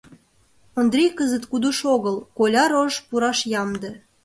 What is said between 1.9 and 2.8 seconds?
огыл, коля